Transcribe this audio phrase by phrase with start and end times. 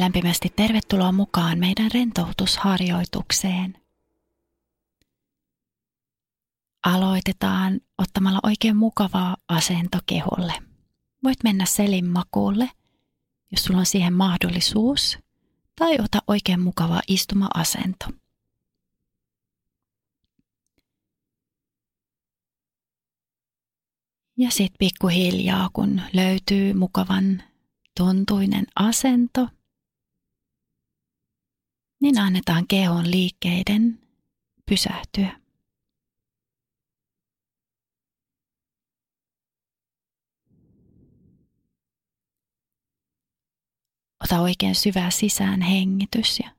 [0.00, 3.78] Lämpimästi tervetuloa mukaan meidän rentoutusharjoitukseen.
[6.84, 10.52] Aloitetaan ottamalla oikein mukavaa asento keholle.
[11.24, 12.70] Voit mennä selin makuulle,
[13.50, 15.18] jos sulla on siihen mahdollisuus,
[15.78, 18.06] tai ota oikein mukava istuma-asento.
[24.36, 27.42] Ja sitten pikkuhiljaa, kun löytyy mukavan
[27.96, 29.48] tuntuinen asento,
[32.00, 34.08] niin annetaan kehon liikkeiden
[34.66, 35.40] pysähtyä.
[44.24, 46.50] Ota oikein syvä sisään hengitys ja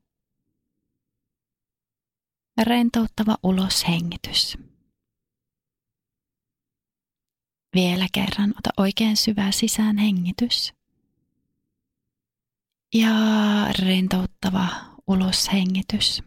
[2.63, 4.57] rentouttava ulos hengitys.
[7.75, 10.73] Vielä kerran ota oikein syvä sisään hengitys.
[12.93, 13.11] Ja
[13.79, 16.23] rentouttava ulos hengitys.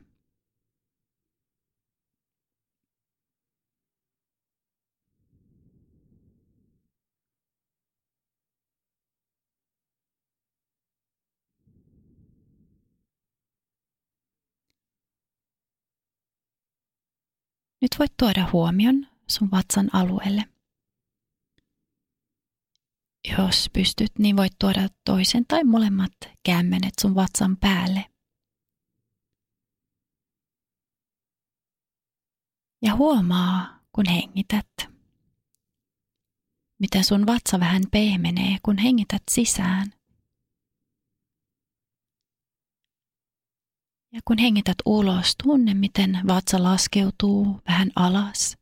[17.84, 20.44] Nyt voit tuoda huomion sun vatsan alueelle.
[23.38, 28.13] Jos pystyt, niin voit tuoda toisen tai molemmat kämmenet sun vatsan päälle.
[32.84, 34.68] Ja huomaa, kun hengität,
[36.78, 39.92] miten sun vatsa vähän pehmenee, kun hengität sisään.
[44.12, 48.58] Ja kun hengität ulos, tunne, miten vatsa laskeutuu vähän alas.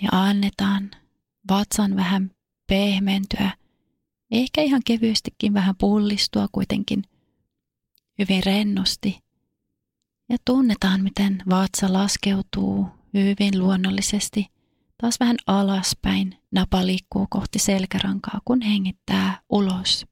[0.00, 0.90] Eli annetaan
[1.50, 2.30] vatsan vähän
[2.66, 3.50] pehmentyä,
[4.30, 7.02] ehkä ihan kevyestikin vähän pullistua kuitenkin
[8.18, 9.29] hyvin rennosti.
[10.30, 14.46] Ja tunnetaan, miten vatsa laskeutuu hyvin luonnollisesti
[15.00, 16.36] taas vähän alaspäin.
[16.50, 20.06] Napa liikkuu kohti selkärankaa, kun hengittää ulos.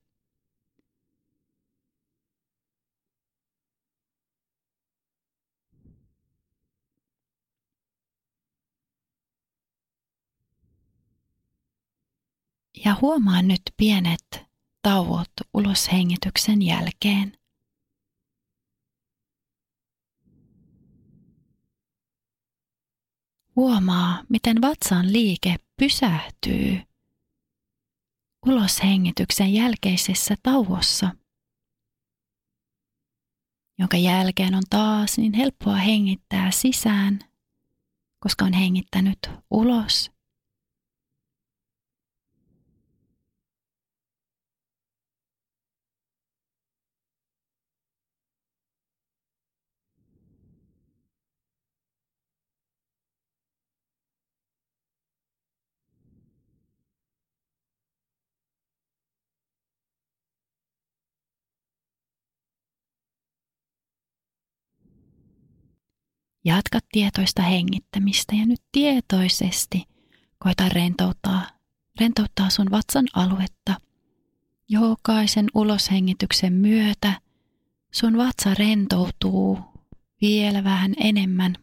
[12.84, 14.45] Ja huomaa nyt pienet
[14.83, 17.39] tauot uloshengityksen jälkeen.
[23.59, 26.81] Huomaa, miten vatsan liike pysähtyy
[28.47, 31.11] uloshengityksen jälkeisessä tauossa,
[33.79, 37.19] jonka jälkeen on taas niin helppoa hengittää sisään,
[38.21, 39.19] koska on hengittänyt
[39.51, 40.11] ulos
[66.44, 69.84] Jatka tietoista hengittämistä ja nyt tietoisesti
[70.38, 71.47] koita rentouttaa,
[72.00, 73.75] rentouttaa sun vatsan aluetta.
[74.69, 77.21] Jokaisen uloshengityksen myötä
[77.93, 79.59] sun vatsa rentoutuu
[80.21, 81.54] vielä vähän enemmän.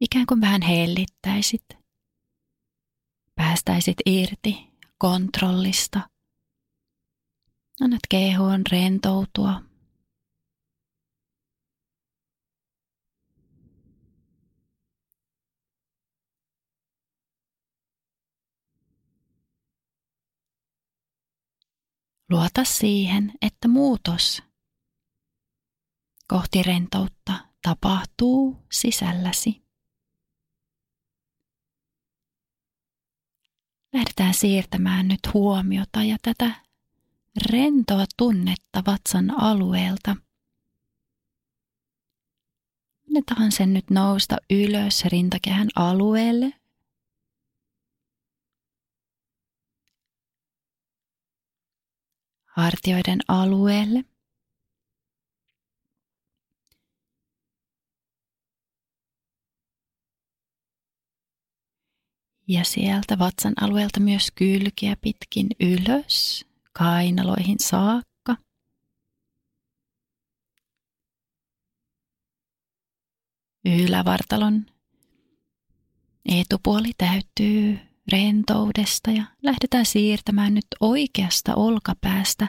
[0.00, 1.64] Ikään kuin vähän hellittäisit.
[3.36, 6.00] Päästäisit irti kontrollista–
[7.80, 9.62] Annat kehoon rentoutua.
[22.30, 24.42] Luota siihen, että muutos
[26.28, 29.62] kohti rentoutta tapahtuu sisälläsi.
[33.92, 36.69] Lähdetään siirtämään nyt huomiota ja tätä
[37.36, 40.16] rentoa tunnetta vatsan alueelta.
[43.08, 46.52] Annetaan sen nyt nousta ylös rintakehän alueelle.
[52.44, 54.04] Hartioiden alueelle.
[62.48, 68.36] Ja sieltä vatsan alueelta myös kylkiä pitkin ylös kainaloihin saakka.
[73.64, 74.66] Ylävartalon
[76.28, 77.78] Etupuoli täyttyy
[78.12, 82.48] rentoudesta ja lähdetään siirtämään nyt oikeasta olkapäästä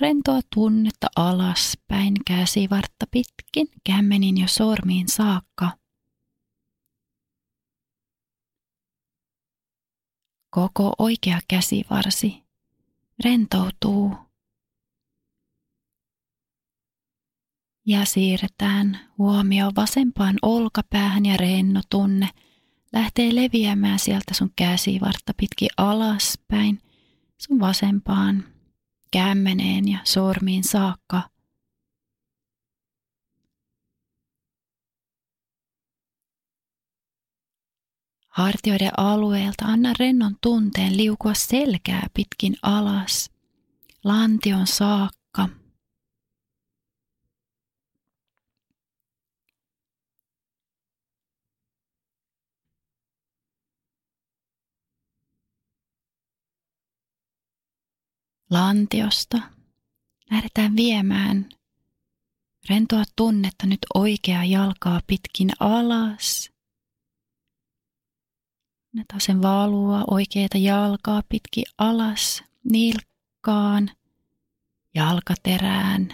[0.00, 5.70] rentoa tunnetta alaspäin käsivartta pitkin kämmenin jo sormiin saakka.
[10.50, 12.45] Koko oikea käsivarsi
[13.24, 14.14] rentoutuu.
[17.86, 22.28] Ja siirretään huomio vasempaan olkapäähän ja renno tunne
[22.92, 26.78] lähtee leviämään sieltä sun käsivartta pitkin alaspäin
[27.38, 28.44] sun vasempaan
[29.12, 31.35] kämmeneen ja sormiin saakka.
[38.36, 43.30] Hartioiden alueelta anna rennon tunteen liukua selkää pitkin alas,
[44.04, 45.48] lantion saakka.
[58.50, 59.38] Lantiosta
[60.30, 61.48] lähdetään viemään.
[62.68, 66.50] Rentoa tunnetta nyt oikeaa jalkaa pitkin alas–
[68.96, 73.90] Annetaan sen valua oikeita jalkaa pitki alas, nilkkaan,
[74.94, 76.08] jalkaterään,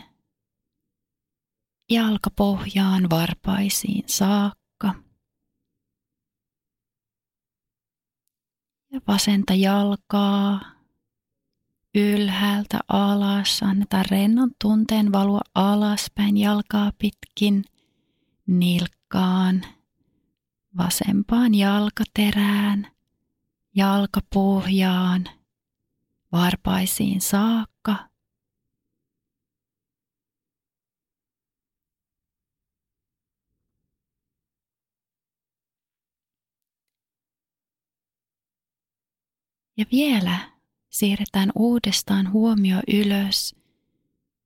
[1.90, 4.94] jalkapohjaan, varpaisiin saakka.
[8.92, 10.60] Ja vasenta jalkaa
[11.94, 13.62] ylhäältä alas.
[13.62, 17.64] Annetaan rennon tunteen valua alaspäin jalkaa pitkin
[18.46, 19.62] nilkkaan
[20.76, 22.92] vasempaan jalkaterään,
[23.74, 25.28] jalkapohjaan,
[26.32, 28.12] varpaisiin saakka.
[39.76, 40.38] Ja vielä
[40.88, 43.61] siirretään uudestaan huomio ylös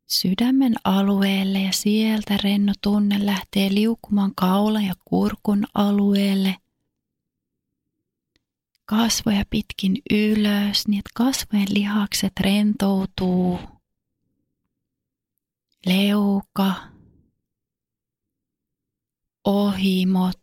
[0.07, 6.57] sydämen alueelle ja sieltä renno tunne lähtee liukumaan kaulan ja kurkun alueelle.
[8.85, 13.59] Kasvoja pitkin ylös, niin että kasvojen lihakset rentoutuu.
[15.87, 16.75] Leuka,
[19.45, 20.43] ohimot,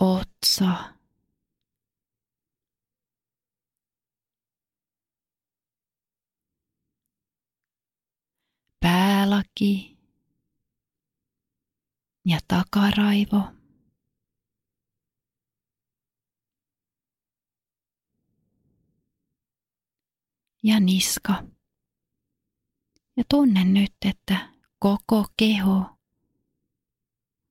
[0.00, 0.74] otsa,
[9.40, 9.98] päälaki
[12.24, 13.42] ja takaraivo.
[20.62, 21.44] Ja niska.
[23.16, 24.48] Ja tunne nyt, että
[24.78, 25.98] koko keho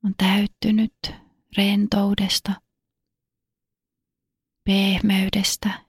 [0.03, 1.11] on täyttynyt
[1.57, 2.61] rentoudesta,
[4.63, 5.85] pehmeydestä,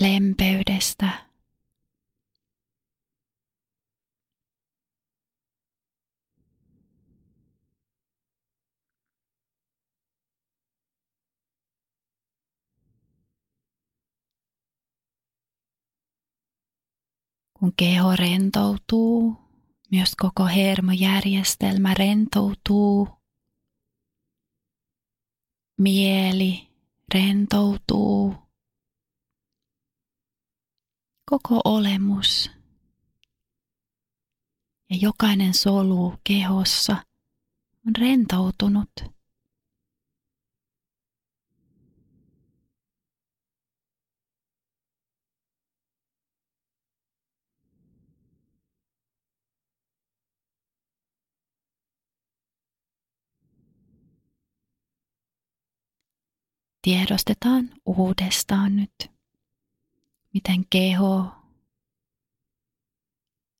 [0.00, 1.25] lempeydestä
[17.66, 19.36] Kun keho rentoutuu,
[19.90, 23.08] myös koko hermojärjestelmä rentoutuu.
[25.78, 26.68] Mieli
[27.14, 28.34] rentoutuu.
[31.30, 32.50] Koko olemus
[34.90, 36.92] ja jokainen solu kehossa
[37.86, 39.15] on rentoutunut.
[56.86, 59.10] Tiedostetaan uudestaan nyt,
[60.34, 61.32] miten keho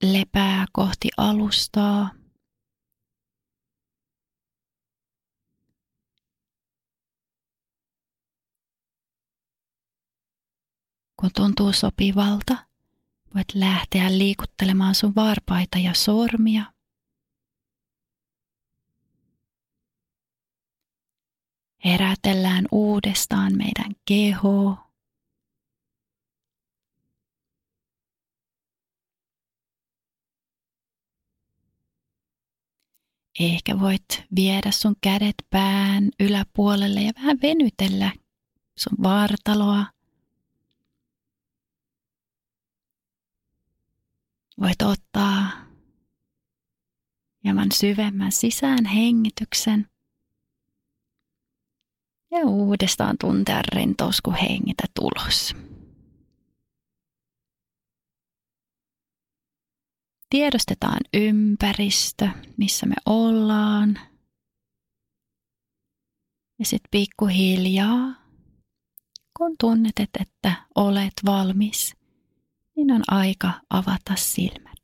[0.03, 2.11] lepää kohti alustaa.
[11.21, 12.67] Kun tuntuu sopivalta,
[13.35, 16.76] voit lähteä liikuttelemaan sun varpaita ja sormia.
[21.87, 24.79] Herätellään uudestaan meidän keho.
[33.41, 34.03] Ehkä voit
[34.37, 38.13] viedä sun kädet pään yläpuolelle ja vähän venytellä
[38.79, 39.87] sun vartaloa.
[44.61, 45.51] Voit ottaa
[47.45, 49.96] hieman syvemmän sisään hengityksen.
[52.37, 55.55] Ja uudestaan tuntea rentous, kun hengitä tulos.
[60.31, 63.99] Tiedostetaan ympäristö, missä me ollaan.
[66.59, 68.15] Ja sitten pikkuhiljaa,
[69.37, 71.97] kun tunnet, että olet valmis,
[72.77, 74.83] niin on aika avata silmät.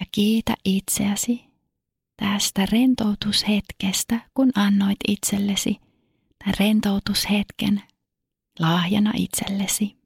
[0.00, 1.47] Ja kiitä itseäsi
[2.18, 5.76] tästä rentoutushetkestä, kun annoit itsellesi
[6.38, 7.82] tämän rentoutushetken
[8.58, 9.97] lahjana itsellesi.